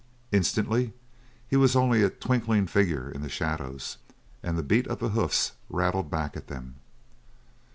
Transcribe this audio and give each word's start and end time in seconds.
Instantly 0.31 0.93
he 1.47 1.55
was 1.55 1.75
only 1.75 2.01
a 2.01 2.09
twinkling 2.09 2.65
figure 2.65 3.07
in 3.11 3.21
the 3.21 3.29
shadows, 3.29 3.97
and 4.41 4.57
the 4.57 4.63
beat 4.63 4.87
of 4.87 4.97
the 4.97 5.09
hoofs 5.09 5.51
rattled 5.69 6.09
back 6.09 6.35
at 6.35 6.47
them. 6.47 6.77